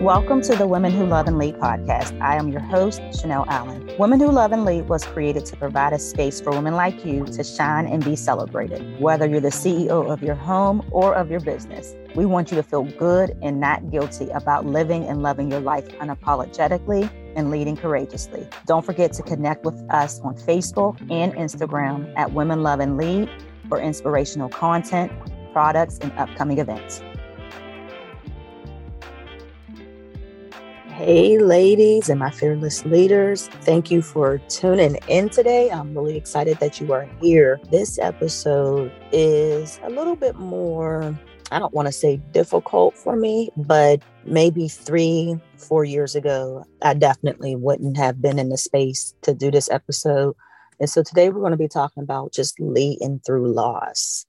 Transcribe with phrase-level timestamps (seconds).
[0.00, 2.20] Welcome to the Women Who Love and Lead podcast.
[2.20, 3.90] I am your host, Chanel Allen.
[3.98, 7.24] Women Who Love and Lead was created to provide a space for women like you
[7.24, 9.00] to shine and be celebrated.
[9.00, 12.62] Whether you're the CEO of your home or of your business, we want you to
[12.62, 18.46] feel good and not guilty about living and loving your life unapologetically and leading courageously.
[18.66, 23.30] Don't forget to connect with us on Facebook and Instagram at Women Love and Lead
[23.68, 25.12] for inspirational content,
[25.52, 27.02] products, and upcoming events.
[30.98, 33.46] Hey, ladies and my fearless leaders.
[33.62, 35.70] Thank you for tuning in today.
[35.70, 37.60] I'm really excited that you are here.
[37.70, 41.16] This episode is a little bit more,
[41.50, 46.94] I don't want to say difficult for me, but maybe three, four years ago, I
[46.94, 50.34] definitely wouldn't have been in the space to do this episode.
[50.78, 54.26] And so today we're going to be talking about just leading through loss.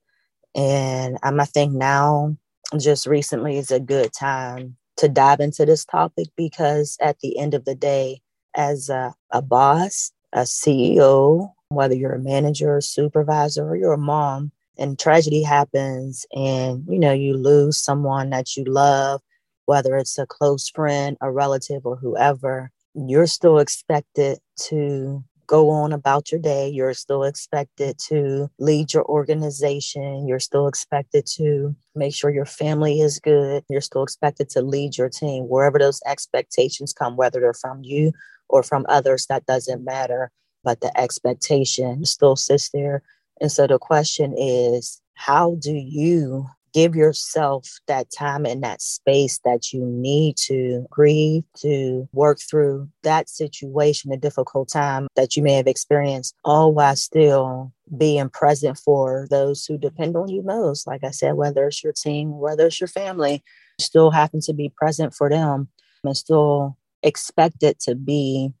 [0.54, 2.36] And I'm, I think now,
[2.78, 7.54] just recently is a good time to dive into this topic because at the end
[7.54, 8.20] of the day,
[8.54, 13.98] as a, a boss, a CEO, whether you're a manager, or supervisor, or you're a
[13.98, 19.20] mom, and tragedy happens and you know you lose someone that you love
[19.66, 25.92] whether it's a close friend a relative or whoever you're still expected to go on
[25.92, 26.68] about your day.
[26.68, 30.28] You're still expected to lead your organization.
[30.28, 33.64] You're still expected to make sure your family is good.
[33.68, 35.48] You're still expected to lead your team.
[35.48, 38.12] Wherever those expectations come, whether they're from you
[38.48, 40.30] or from others, that doesn't matter.
[40.62, 43.02] But the expectation still sits there.
[43.40, 49.40] And so the question is, how do you give yourself that time and that space
[49.44, 55.42] that you need to grieve, to work through that situation, a difficult time that you
[55.42, 60.86] may have experienced, all while still being present for those who depend on you most.
[60.86, 63.42] Like I said, whether it's your team, whether it's your family,
[63.80, 65.68] still happen to be present for them
[66.04, 68.52] and still expected to be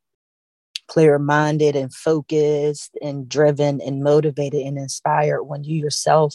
[0.90, 6.34] clear minded and focused and driven and motivated and inspired when you yourself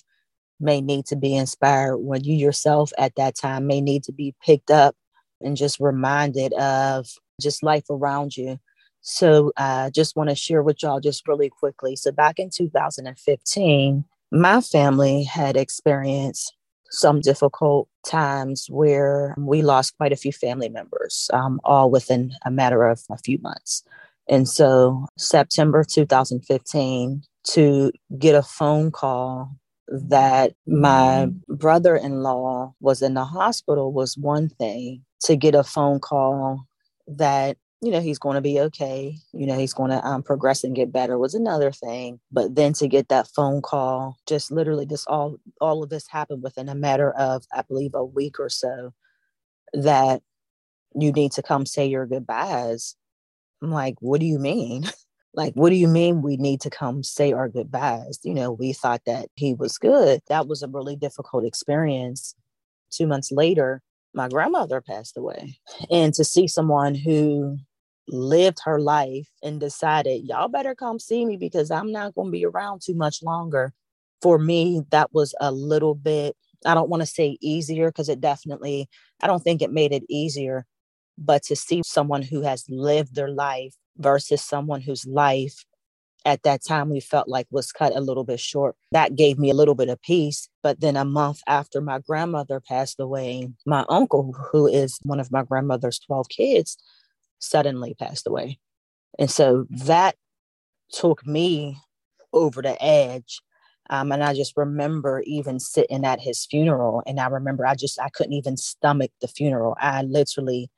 [0.61, 4.33] may need to be inspired, when you yourself at that time may need to be
[4.41, 4.95] picked up
[5.41, 7.05] and just reminded of
[7.41, 8.57] just life around you.
[9.01, 11.97] So I uh, just want to share with y'all just really quickly.
[11.97, 16.55] So back in 2015, my family had experienced
[16.91, 22.51] some difficult times where we lost quite a few family members, um, all within a
[22.51, 23.83] matter of a few months.
[24.27, 29.55] And so, September 2015, to get a phone call
[29.87, 35.63] that my brother in law was in the hospital was one thing, to get a
[35.63, 36.65] phone call
[37.07, 40.63] that you know he's going to be okay you know he's going to um, progress
[40.63, 42.19] and get better was another thing.
[42.31, 46.41] But then to get that phone call just literally just all all of this happened
[46.41, 48.91] within a matter of i believe a week or so
[49.73, 50.21] that
[50.95, 52.95] you need to come say your goodbyes
[53.65, 54.85] i'm like what do you mean
[55.35, 58.19] like, what do you mean we need to come say our goodbyes?
[58.23, 60.21] You know, we thought that he was good.
[60.27, 62.35] That was a really difficult experience.
[62.89, 63.81] Two months later,
[64.13, 65.59] my grandmother passed away.
[65.91, 67.57] And to see someone who
[68.07, 72.31] lived her life and decided, y'all better come see me because I'm not going to
[72.31, 73.73] be around too much longer.
[74.21, 78.21] For me, that was a little bit, I don't want to say easier because it
[78.21, 78.87] definitely,
[79.21, 80.65] I don't think it made it easier.
[81.17, 85.65] But to see someone who has lived their life versus someone whose life
[86.25, 88.75] at that time we felt like was cut a little bit short.
[88.91, 90.49] That gave me a little bit of peace.
[90.63, 95.31] But then a month after my grandmother passed away, my uncle, who is one of
[95.31, 96.77] my grandmother's 12 kids,
[97.39, 98.59] suddenly passed away.
[99.19, 100.15] And so that
[100.91, 101.77] took me
[102.33, 103.39] over the edge.
[103.91, 107.03] Um, and I just remember even sitting at his funeral.
[107.05, 109.77] And I remember I just, I couldn't even stomach the funeral.
[109.79, 110.71] I literally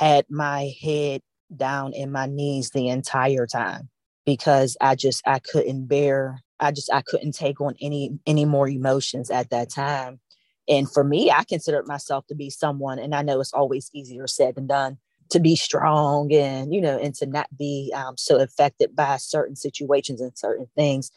[0.00, 1.20] had my head
[1.54, 3.90] down in my knees the entire time
[4.24, 8.68] because I just I couldn't bear I just I couldn't take on any any more
[8.68, 10.20] emotions at that time.
[10.68, 14.26] And for me, I considered myself to be someone, and I know it's always easier
[14.26, 14.98] said than done
[15.30, 19.56] to be strong and you know and to not be um, so affected by certain
[19.56, 21.10] situations and certain things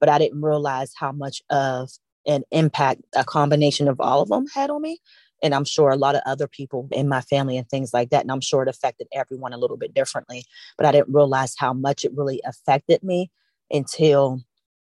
[0.00, 1.90] but i didn't realize how much of
[2.26, 4.98] an impact a combination of all of them had on me
[5.44, 8.22] and I'm sure a lot of other people in my family and things like that.
[8.22, 10.44] And I'm sure it affected everyone a little bit differently,
[10.78, 13.30] but I didn't realize how much it really affected me
[13.70, 14.40] until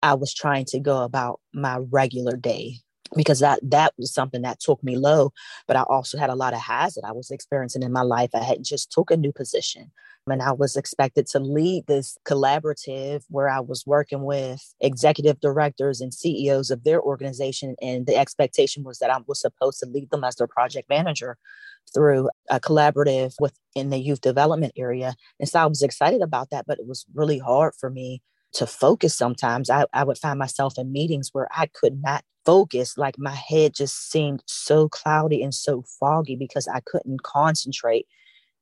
[0.03, 2.81] I was trying to go about my regular day
[3.17, 5.33] because that that was something that took me low
[5.67, 8.31] but i also had a lot of highs that i was experiencing in my life.
[8.35, 9.91] I had just took a new position
[10.27, 16.01] and i was expected to lead this collaborative where i was working with executive directors
[16.01, 20.11] and ceos of their organization and the expectation was that i was supposed to lead
[20.11, 21.37] them as their project manager
[21.93, 25.15] through a collaborative within the youth development area.
[25.39, 28.23] And so i was excited about that but it was really hard for me
[28.55, 29.69] to focus sometimes.
[29.69, 33.75] I, I would find myself in meetings where i could not focus like my head
[33.75, 38.07] just seemed so cloudy and so foggy because i couldn't concentrate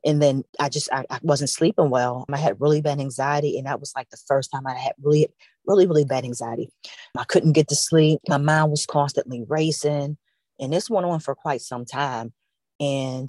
[0.04, 2.24] and then i just I, I, wasn't sleeping well.
[2.32, 5.28] I had really bad anxiety and that was like the first time i had really
[5.66, 6.70] really really bad anxiety.
[7.16, 8.20] I couldn't get to sleep.
[8.28, 10.16] My mind was constantly racing
[10.58, 12.32] and this went on for quite some time
[12.80, 13.28] and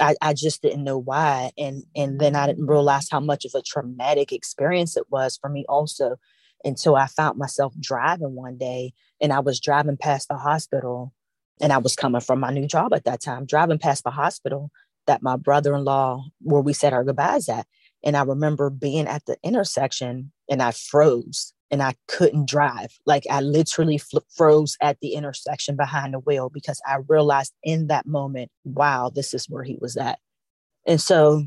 [0.00, 3.52] I, I just didn't know why and and then i didn't realize how much of
[3.54, 6.16] a traumatic experience it was for me also
[6.64, 11.12] until i found myself driving one day and I was driving past the hospital
[11.60, 14.70] and I was coming from my new job at that time, driving past the hospital
[15.06, 17.66] that my brother in law, where we said our goodbyes at.
[18.02, 22.98] And I remember being at the intersection and I froze and I couldn't drive.
[23.04, 27.88] Like I literally fl- froze at the intersection behind the wheel because I realized in
[27.88, 30.18] that moment, wow, this is where he was at.
[30.86, 31.44] And so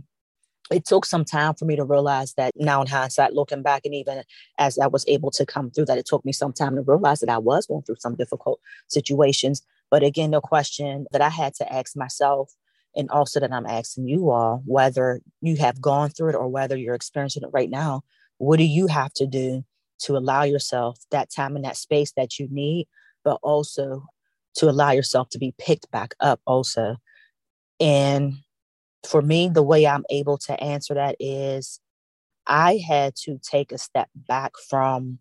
[0.72, 3.94] it took some time for me to realize that now in hindsight, looking back, and
[3.94, 4.24] even
[4.58, 7.20] as I was able to come through that, it took me some time to realize
[7.20, 9.62] that I was going through some difficult situations.
[9.92, 12.54] But again, the question that I had to ask myself,
[12.96, 16.78] and also that I'm asking you all, whether you have gone through it or whether
[16.78, 18.04] you're experiencing it right now,
[18.38, 19.64] what do you have to do
[20.00, 22.88] to allow yourself that time and that space that you need,
[23.24, 24.06] but also
[24.56, 26.98] to allow yourself to be picked back up also?
[27.80, 28.36] And
[29.08, 31.80] for me, the way I'm able to answer that is
[32.48, 35.20] I had to take a step back from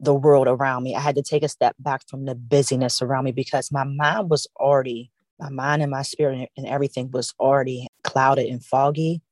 [0.00, 0.94] the world around me.
[0.94, 4.30] I had to take a step back from the busyness around me because my mind
[4.30, 9.22] was already, my mind and my spirit and everything was already clouded and foggy.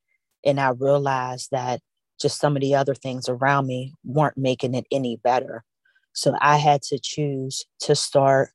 [0.45, 1.81] And I realized that
[2.21, 5.65] just some of the other things around me weren't making it any better.
[6.13, 8.51] So I had to choose to start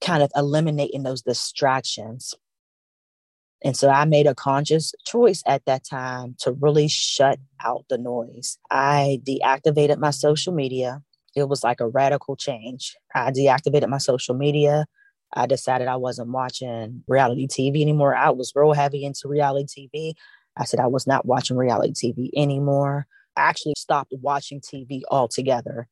[0.00, 2.34] kind of eliminating those distractions
[3.64, 7.98] and so I made a conscious choice at that time to really shut out the
[7.98, 8.58] noise.
[8.70, 11.02] I deactivated my social media.
[11.34, 12.96] It was like a radical change.
[13.14, 14.86] I deactivated my social media.
[15.34, 18.14] I decided I wasn't watching reality TV anymore.
[18.14, 20.14] I was real heavy into reality TV.
[20.56, 23.06] I said I was not watching reality TV anymore.
[23.36, 25.88] I actually stopped watching TV altogether.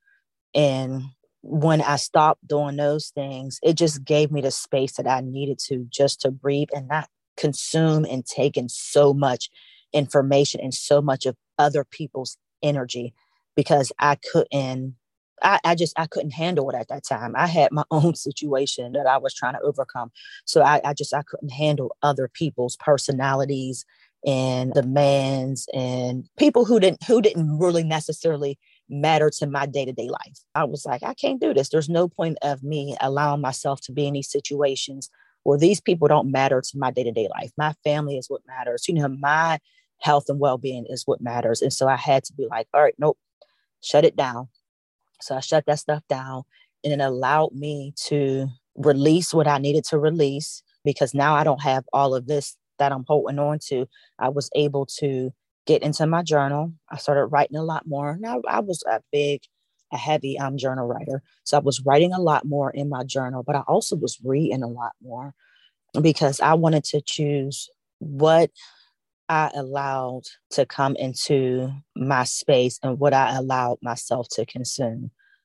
[0.54, 1.02] And
[1.42, 5.58] when I stopped doing those things, it just gave me the space that I needed
[5.66, 9.50] to just to breathe and not consume and take in so much
[9.92, 13.14] information and so much of other people's energy
[13.54, 14.96] because I couldn't
[15.42, 17.34] I, I, just I couldn't handle it at that time.
[17.36, 20.10] I had my own situation that I was trying to overcome.
[20.44, 23.84] So I, I just I couldn't handle other people's personalities
[24.26, 28.58] and demands and people who didn't who didn't really necessarily
[28.88, 30.38] matter to my day-to-day life.
[30.54, 31.68] I was like, I can't do this.
[31.68, 35.10] There's no point of me allowing myself to be in these situations
[35.44, 37.50] well, these people don't matter to my day to day life.
[37.56, 38.84] My family is what matters.
[38.88, 39.58] You know, my
[40.00, 41.62] health and well being is what matters.
[41.62, 43.18] And so I had to be like, all right, nope,
[43.82, 44.48] shut it down.
[45.20, 46.42] So I shut that stuff down
[46.82, 51.62] and it allowed me to release what I needed to release because now I don't
[51.62, 53.86] have all of this that I'm holding on to.
[54.18, 55.30] I was able to
[55.66, 56.72] get into my journal.
[56.90, 58.16] I started writing a lot more.
[58.20, 59.42] Now I was a big
[59.94, 61.22] a heavy um, journal writer.
[61.44, 64.62] So I was writing a lot more in my journal, but I also was reading
[64.62, 65.34] a lot more
[66.02, 68.50] because I wanted to choose what
[69.28, 75.10] I allowed to come into my space and what I allowed myself to consume.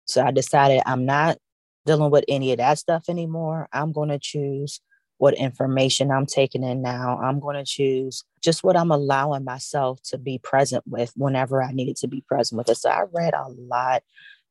[0.06, 1.38] So I decided I'm not
[1.86, 3.68] dealing with any of that stuff anymore.
[3.72, 4.80] I'm going to choose
[5.20, 7.18] what information I'm taking in now.
[7.22, 11.72] I'm going to choose just what I'm allowing myself to be present with whenever I
[11.72, 12.78] needed to be present with it.
[12.78, 14.02] So I read a lot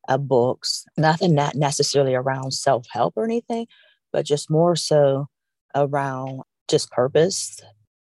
[0.08, 3.66] of books, nothing not necessarily around self help or anything,
[4.12, 5.26] but just more so
[5.74, 7.60] around just purpose,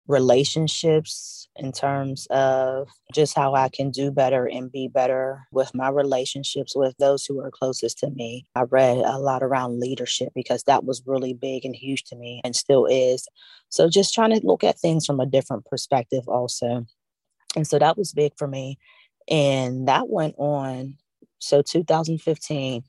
[0.07, 5.89] relationships in terms of just how I can do better and be better with my
[5.89, 8.45] relationships with those who are closest to me.
[8.55, 12.41] I read a lot around leadership because that was really big and huge to me
[12.43, 13.27] and still is.
[13.69, 16.85] So just trying to look at things from a different perspective also.
[17.55, 18.77] And so that was big for me.
[19.29, 20.97] And that went on.
[21.39, 22.83] So 2015,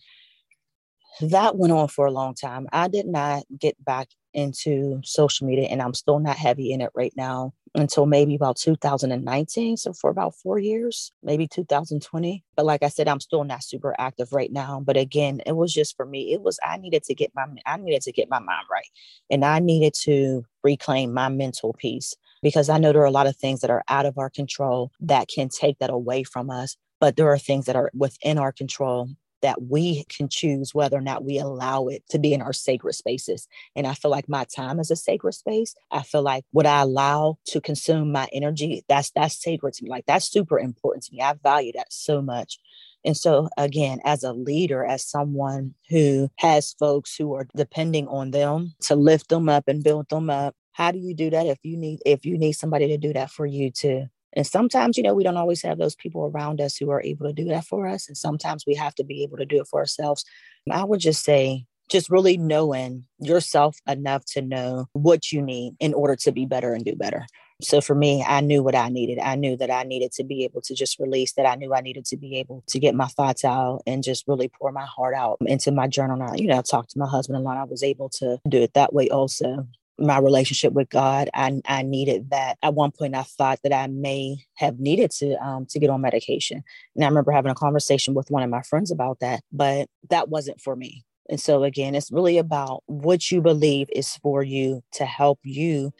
[1.20, 2.66] that went on for a long time.
[2.72, 6.90] I did not get back into social media and I'm still not heavy in it
[6.94, 9.76] right now until maybe about 2019.
[9.76, 12.44] So for about four years, maybe 2020.
[12.56, 14.80] But like I said, I'm still not super active right now.
[14.84, 16.32] But again, it was just for me.
[16.32, 18.88] It was I needed to get my I needed to get my mind right.
[19.30, 23.26] And I needed to reclaim my mental peace because I know there are a lot
[23.26, 26.76] of things that are out of our control that can take that away from us.
[27.00, 29.08] But there are things that are within our control
[29.42, 32.94] that we can choose whether or not we allow it to be in our sacred
[32.94, 33.48] spaces.
[33.76, 35.74] And I feel like my time is a sacred space.
[35.90, 39.90] I feel like what I allow to consume my energy, that's that's sacred to me.
[39.90, 41.22] Like that's super important to me.
[41.22, 42.58] I value that so much.
[43.04, 48.32] And so, again, as a leader, as someone who has folks who are depending on
[48.32, 51.58] them to lift them up and build them up, how do you do that if
[51.62, 54.06] you need if you need somebody to do that for you too?
[54.34, 57.26] And sometimes, you know, we don't always have those people around us who are able
[57.26, 58.08] to do that for us.
[58.08, 60.24] And sometimes we have to be able to do it for ourselves.
[60.70, 65.94] I would just say, just really knowing yourself enough to know what you need in
[65.94, 67.26] order to be better and do better.
[67.60, 69.18] So for me, I knew what I needed.
[69.18, 71.80] I knew that I needed to be able to just release, that I knew I
[71.80, 75.14] needed to be able to get my thoughts out and just really pour my heart
[75.14, 76.16] out into my journal.
[76.16, 77.56] Now, you know, I talked to my husband a lot.
[77.56, 79.66] I was able to do it that way also
[79.98, 81.28] my relationship with God.
[81.34, 82.56] I, I needed that.
[82.62, 86.00] At one point, I thought that I may have needed to um, to get on
[86.00, 86.62] medication,
[86.94, 89.42] and I remember having a conversation with one of my friends about that.
[89.52, 91.04] But that wasn't for me.
[91.28, 95.92] And so again, it's really about what you believe is for you to help you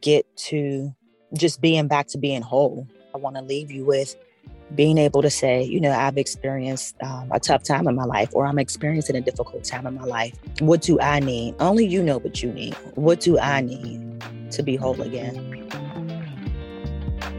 [0.00, 0.94] get to
[1.36, 2.88] just being back to being whole.
[3.14, 4.14] I want to leave you with
[4.74, 8.30] being able to say, you know, I've experienced um, a tough time in my life,
[8.32, 10.34] or I'm experiencing a difficult time in my life.
[10.60, 11.54] What do I need?
[11.60, 12.74] Only you know what you need.
[12.94, 14.22] What do I need
[14.52, 15.68] to be whole again?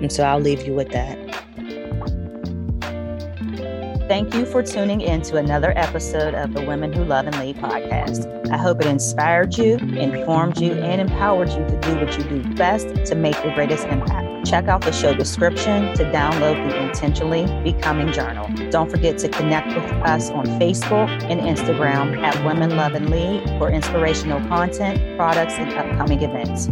[0.01, 1.17] And so I'll leave you with that.
[4.11, 7.55] Thank you for tuning in to another episode of the Women Who Love and Lead
[7.55, 8.27] podcast.
[8.51, 12.43] I hope it inspired you, informed you, and empowered you to do what you do
[12.55, 14.45] best to make your greatest impact.
[14.45, 18.49] Check out the show description to download the Intentionally Becoming Journal.
[18.69, 23.47] Don't forget to connect with us on Facebook and Instagram at Women Love and Lead
[23.59, 26.67] for inspirational content, products, and upcoming events.